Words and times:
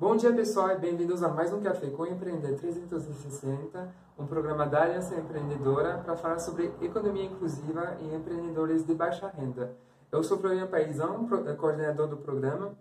Bom 0.00 0.14
dia, 0.14 0.32
pessoal, 0.32 0.70
e 0.70 0.78
bem-vindos 0.78 1.24
a 1.24 1.28
mais 1.28 1.52
um 1.52 1.60
Café 1.60 1.90
com 1.90 2.06
Empreender 2.06 2.54
360, 2.54 3.92
um 4.16 4.28
programa 4.28 4.64
da 4.64 4.82
Aliança 4.82 5.16
Empreendedora 5.16 5.98
para 5.98 6.16
falar 6.16 6.38
sobre 6.38 6.72
economia 6.80 7.24
inclusiva 7.24 7.96
e 8.00 8.14
empreendedores 8.14 8.86
de 8.86 8.94
baixa 8.94 9.26
renda. 9.26 9.74
Eu 10.12 10.22
sou 10.22 10.38
Florian 10.38 10.68
Paisão, 10.68 11.28
eh, 11.48 11.52
coordenador 11.54 12.06
do 12.06 12.16
programa, 12.16 12.78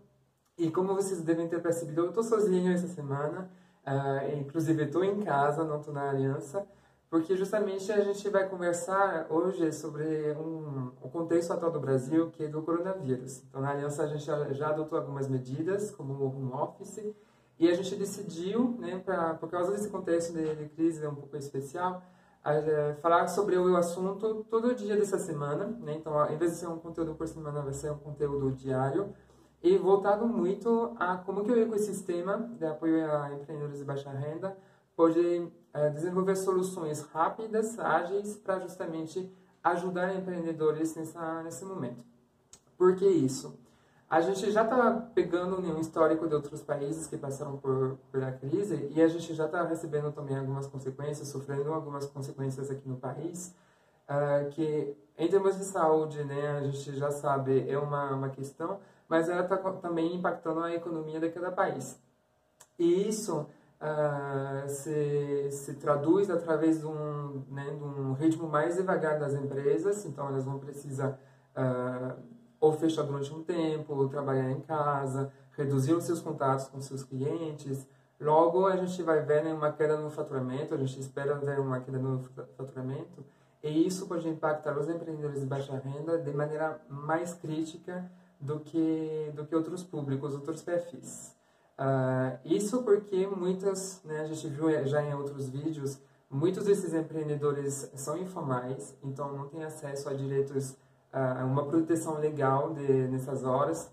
e 0.59 0.69
como 0.69 0.93
vocês 0.93 1.19
devem 1.23 1.47
ter 1.47 1.59
percebido, 1.59 2.01
eu 2.01 2.09
estou 2.09 2.21
sozinho 2.21 2.71
essa 2.71 2.87
semana, 2.87 3.49
uh, 3.83 4.37
inclusive 4.37 4.83
estou 4.83 5.03
em 5.03 5.19
casa, 5.19 5.63
não 5.63 5.79
estou 5.79 5.95
na 5.95 6.11
Aliança, 6.11 6.67
porque 7.09 7.35
justamente 7.37 7.91
a 7.91 8.01
gente 8.01 8.27
vai 8.29 8.47
conversar 8.49 9.27
hoje 9.29 9.71
sobre 9.71 10.33
um, 10.33 10.91
o 11.01 11.09
contexto 11.09 11.51
atual 11.51 11.71
do 11.71 11.79
Brasil, 11.79 12.29
que 12.31 12.43
é 12.43 12.47
do 12.47 12.61
coronavírus. 12.61 13.43
Então, 13.47 13.61
na 13.61 13.71
Aliança, 13.71 14.03
a 14.03 14.07
gente 14.07 14.25
já, 14.25 14.67
adotou 14.67 14.97
algumas 14.97 15.27
medidas, 15.29 15.89
como 15.89 16.13
o 16.13 16.27
home 16.27 16.51
office, 16.51 17.15
e 17.57 17.69
a 17.69 17.73
gente 17.73 17.95
decidiu, 17.95 18.75
né, 18.77 19.01
pra, 19.03 19.35
por 19.35 19.49
causa 19.49 19.71
desse 19.71 19.89
contexto 19.89 20.33
de, 20.33 20.55
de 20.55 20.69
crise 20.69 21.05
um 21.07 21.15
pouco 21.15 21.37
especial, 21.37 22.03
a, 22.43 22.51
a, 22.51 22.55
é, 22.55 22.93
falar 22.95 23.27
sobre 23.27 23.57
o 23.57 23.75
assunto 23.77 24.45
todo 24.49 24.75
dia 24.75 24.97
dessa 24.97 25.17
semana. 25.17 25.65
Né? 25.79 25.95
Então, 25.95 26.19
ao 26.19 26.31
invés 26.31 26.51
de 26.51 26.57
ser 26.57 26.67
um 26.67 26.77
conteúdo 26.77 27.15
por 27.15 27.27
semana, 27.27 27.61
vai 27.61 27.73
ser 27.73 27.89
um 27.89 27.97
conteúdo 27.97 28.51
diário, 28.51 29.13
e 29.63 29.77
voltado 29.77 30.27
muito 30.27 30.95
a 30.99 31.17
como 31.17 31.43
que 31.43 31.51
o 31.51 31.59
ecossistema 31.59 32.37
de 32.59 32.65
apoio 32.65 33.11
a 33.11 33.33
empreendedores 33.33 33.79
de 33.79 33.85
baixa 33.85 34.11
renda 34.11 34.55
pode 34.97 35.47
é, 35.73 35.89
desenvolver 35.91 36.35
soluções 36.35 37.03
rápidas, 37.03 37.77
ágeis, 37.77 38.35
para 38.35 38.59
justamente 38.59 39.31
ajudar 39.63 40.15
empreendedores 40.15 40.95
nessa, 40.95 41.43
nesse 41.43 41.63
momento. 41.63 42.03
Por 42.75 42.95
que 42.95 43.05
isso? 43.05 43.57
A 44.09 44.21
gente 44.21 44.49
já 44.51 44.63
está 44.63 44.93
pegando 45.13 45.59
um 45.59 45.79
histórico 45.79 46.27
de 46.27 46.33
outros 46.33 46.61
países 46.61 47.07
que 47.07 47.17
passaram 47.17 47.57
por, 47.57 47.97
por 48.11 48.23
a 48.23 48.31
crise 48.31 48.89
e 48.95 49.01
a 49.01 49.07
gente 49.07 49.33
já 49.35 49.45
está 49.45 49.63
recebendo 49.63 50.11
também 50.11 50.37
algumas 50.37 50.65
consequências, 50.65 51.27
sofrendo 51.27 51.71
algumas 51.73 52.05
consequências 52.05 52.71
aqui 52.71 52.87
no 52.87 52.95
país, 52.95 53.53
uh, 54.09 54.49
que 54.51 54.95
em 55.17 55.27
termos 55.27 55.57
de 55.57 55.65
saúde, 55.65 56.23
né, 56.23 56.57
a 56.57 56.61
gente 56.61 56.95
já 56.95 57.11
sabe, 57.11 57.69
é 57.69 57.77
uma, 57.77 58.11
uma 58.11 58.29
questão, 58.29 58.79
mas 59.09 59.27
ela 59.27 59.41
está 59.43 59.57
também 59.57 60.15
impactando 60.15 60.61
a 60.61 60.73
economia 60.73 61.19
de 61.19 61.29
cada 61.29 61.51
país. 61.51 61.99
E 62.79 63.09
isso 63.09 63.45
uh, 63.81 64.67
se, 64.69 65.49
se 65.51 65.73
traduz 65.75 66.29
através 66.29 66.79
de 66.79 66.85
um, 66.85 67.43
né, 67.49 67.69
de 67.69 67.83
um 67.83 68.13
ritmo 68.13 68.47
mais 68.47 68.75
devagar 68.75 69.19
das 69.19 69.33
empresas, 69.33 70.05
então 70.05 70.27
elas 70.27 70.45
vão 70.45 70.59
precisar 70.59 71.19
uh, 71.55 72.19
ou 72.59 72.73
fechar 72.73 73.03
durante 73.03 73.33
um 73.33 73.43
tempo, 73.43 73.93
ou 73.93 74.09
trabalhar 74.09 74.51
em 74.51 74.61
casa, 74.61 75.31
reduzir 75.55 75.93
os 75.93 76.03
seus 76.03 76.19
contatos 76.19 76.67
com 76.67 76.81
seus 76.81 77.03
clientes. 77.03 77.87
Logo, 78.19 78.65
a 78.65 78.75
gente 78.75 79.01
vai 79.03 79.21
ver 79.21 79.43
né, 79.43 79.53
uma 79.53 79.71
queda 79.71 79.97
no 79.97 80.09
faturamento, 80.09 80.73
a 80.73 80.77
gente 80.77 80.99
espera 80.99 81.35
ver 81.35 81.59
uma 81.59 81.79
queda 81.79 81.99
no 81.99 82.23
faturamento, 82.57 83.23
e 83.61 83.85
isso 83.85 84.07
pode 84.07 84.27
impactar 84.27 84.77
os 84.77 84.89
empreendedores 84.89 85.39
de 85.39 85.45
baixa 85.45 85.77
renda 85.77 86.17
de 86.17 86.31
maneira 86.31 86.81
mais 86.89 87.33
crítica 87.33 88.09
do 88.39 88.59
que, 88.59 89.31
do 89.35 89.45
que 89.45 89.55
outros 89.55 89.83
públicos, 89.83 90.33
outros 90.33 90.61
perfis. 90.61 91.36
Uh, 91.79 92.39
isso 92.43 92.81
porque 92.81 93.27
muitas, 93.27 94.01
né, 94.03 94.21
a 94.21 94.25
gente 94.25 94.47
viu 94.47 94.67
já 94.87 95.01
em 95.03 95.13
outros 95.13 95.47
vídeos, 95.47 95.99
muitos 96.29 96.65
desses 96.65 96.91
empreendedores 96.93 97.91
são 97.95 98.17
informais, 98.17 98.97
então 99.03 99.31
não 99.31 99.47
têm 99.47 99.63
acesso 99.63 100.09
a 100.09 100.13
direitos, 100.13 100.75
a 101.13 101.43
uh, 101.43 101.47
uma 101.47 101.65
proteção 101.65 102.17
legal 102.17 102.73
de, 102.73 103.07
nessas 103.07 103.43
horas, 103.43 103.91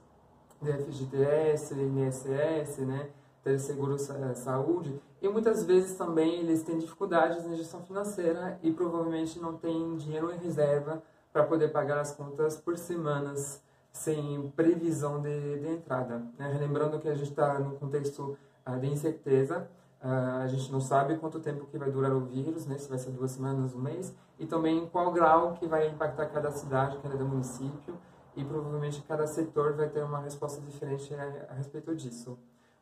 de 0.63 0.73
FGTS, 0.73 1.75
INSS, 1.75 2.79
né, 2.79 3.11
Teleseguro 3.43 3.99
Saúde, 3.99 4.99
e 5.21 5.29
muitas 5.29 5.63
vezes 5.63 5.95
também 5.97 6.41
eles 6.41 6.63
têm 6.63 6.79
dificuldades 6.79 7.47
na 7.47 7.55
gestão 7.55 7.83
financeira 7.83 8.59
e 8.63 8.73
provavelmente 8.73 9.39
não 9.39 9.59
têm 9.59 9.97
dinheiro 9.97 10.33
em 10.33 10.39
reserva 10.39 11.03
para 11.31 11.45
poder 11.45 11.69
pagar 11.69 11.99
as 11.99 12.13
contas 12.13 12.57
por 12.57 12.79
semanas 12.79 13.63
sem 13.95 14.53
previsão 14.57 15.23
de, 15.23 15.61
de 15.61 15.69
entrada. 15.69 16.21
Né? 16.37 16.57
Lembrando 16.59 16.99
que 16.99 17.09
a 17.09 17.15
gente 17.15 17.31
está 17.31 17.61
no 17.61 17.77
contexto 17.77 18.37
uh, 18.67 18.79
de 18.81 18.89
incerteza, 18.89 19.69
uh, 20.03 20.43
a 20.43 20.49
gente 20.49 20.71
não 20.73 20.81
sabe 20.81 21.17
quanto 21.17 21.39
tempo 21.39 21.65
que 21.67 21.79
vai 21.79 21.91
durar 21.93 22.13
o 22.13 22.21
vírus, 22.21 22.67
né? 22.67 22.77
se 22.77 22.89
vai 22.89 22.99
ser 22.99 23.13
duas 23.13 23.31
semanas, 23.31 23.73
um 23.73 23.79
mês, 23.79 24.13
e 24.37 24.47
também 24.47 24.87
qual 24.89 25.13
grau 25.13 25.53
que 25.53 25.67
vai 25.67 25.89
impactar 25.89 26.27
cada 26.27 26.51
cidade, 26.51 26.99
cada 26.99 27.25
município, 27.25 27.97
e 28.35 28.45
provavelmente 28.45 29.01
cada 29.07 29.29
setor 29.29 29.75
vai 29.75 29.89
ter 29.89 30.03
uma 30.03 30.19
resposta 30.19 30.61
diferente 30.63 31.15
a, 31.15 31.53
a 31.53 31.55
respeito 31.55 31.95
disso. 31.95 32.37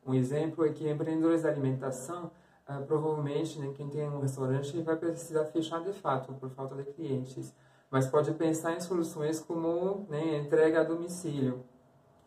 Um 0.06 0.15
exemplo 0.15 0.65
é 0.65 0.71
que 0.71 0.89
empreendedores 0.89 1.43
da 1.43 1.50
alimentação, 1.50 2.31
uh, 2.67 2.83
provavelmente 2.87 3.59
né, 3.61 3.71
quem 3.77 3.87
tem 3.91 4.09
um 4.09 4.21
restaurante 4.21 4.81
vai 4.81 4.97
precisar 4.97 5.44
fechar 5.44 5.81
de 5.84 5.93
fato 5.93 6.33
por 6.33 6.49
falta 6.49 6.75
de 6.75 6.84
clientes 6.84 7.53
mas 7.92 8.06
pode 8.06 8.32
pensar 8.32 8.72
em 8.72 8.80
soluções 8.80 9.38
como 9.38 10.06
né, 10.08 10.38
entrega 10.38 10.80
a 10.80 10.84
domicílio. 10.84 11.62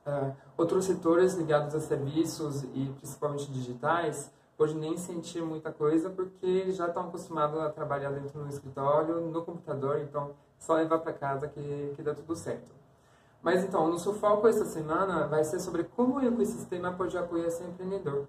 Uh, 0.06 0.32
outros 0.56 0.86
setores 0.86 1.34
ligados 1.34 1.74
a 1.74 1.80
serviços 1.80 2.62
e 2.76 2.94
principalmente 3.00 3.52
digitais 3.52 4.32
podem 4.56 4.76
nem 4.76 4.96
sentir 4.96 5.42
muita 5.42 5.72
coisa 5.72 6.12
porque 6.12 6.72
já 6.72 6.88
estão 6.88 7.08
acostumados 7.08 7.60
a 7.60 7.72
trabalhar 7.72 8.12
dentro 8.12 8.40
do 8.40 8.48
escritório, 8.48 9.20
no 9.22 9.42
computador, 9.42 10.00
então 10.02 10.36
só 10.60 10.76
levar 10.76 11.00
para 11.00 11.12
casa 11.12 11.48
que, 11.48 11.94
que 11.96 12.04
dá 12.04 12.14
tudo 12.14 12.36
certo. 12.36 12.72
Mas 13.42 13.64
então, 13.64 13.90
nosso 13.90 14.14
foco 14.14 14.48
essa 14.48 14.66
semana 14.66 15.26
vai 15.26 15.44
ser 15.44 15.60
sobre 15.60 15.84
como 15.84 16.18
o 16.18 16.22
ecossistema 16.22 16.94
pode 16.94 17.18
apoiar 17.18 17.48
esse 17.48 17.64
empreendedor, 17.64 18.28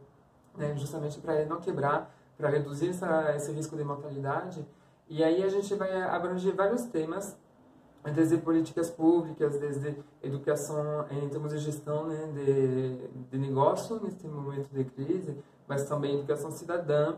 né, 0.56 0.74
justamente 0.74 1.20
para 1.20 1.38
ele 1.38 1.50
não 1.50 1.60
quebrar, 1.60 2.10
para 2.38 2.48
reduzir 2.48 2.88
essa, 2.88 3.36
esse 3.36 3.52
risco 3.52 3.76
de 3.76 3.84
mortalidade 3.84 4.66
e 5.08 5.22
aí 5.22 5.42
a 5.42 5.48
gente 5.48 5.74
vai 5.74 6.02
abranger 6.02 6.54
vários 6.54 6.84
temas, 6.84 7.36
desde 8.14 8.38
políticas 8.38 8.90
públicas, 8.90 9.58
desde 9.58 9.96
educação 10.22 11.06
em 11.10 11.28
termos 11.28 11.52
de 11.52 11.58
gestão 11.58 12.06
né, 12.06 12.30
de, 12.32 13.08
de 13.30 13.38
negócio 13.38 14.00
nesse 14.02 14.26
momento 14.28 14.68
de 14.68 14.84
crise, 14.84 15.36
mas 15.66 15.88
também 15.88 16.14
educação 16.14 16.50
cidadã 16.50 17.16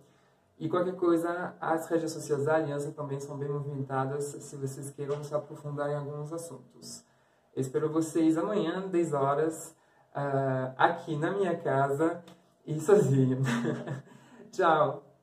e 0.58 0.68
qualquer 0.68 0.94
coisa, 0.94 1.54
as 1.60 1.88
redes 1.88 2.12
sociais 2.12 2.44
da 2.44 2.54
Aliança 2.54 2.92
também 2.92 3.18
são 3.20 3.36
bem 3.36 3.48
movimentadas 3.48 4.24
se 4.24 4.56
vocês 4.56 4.90
queiram 4.90 5.22
se 5.22 5.34
aprofundar 5.34 5.90
em 5.90 5.96
alguns 5.96 6.32
assuntos. 6.32 7.04
Espero 7.56 7.90
vocês 7.90 8.38
amanhã, 8.38 8.88
10 8.88 9.12
horas, 9.12 9.76
uh, 10.14 10.72
aqui 10.78 11.16
na 11.16 11.32
minha 11.32 11.56
casa 11.56 12.22
e 12.66 12.80
sozinho. 12.80 13.42
Tchau! 14.50 15.13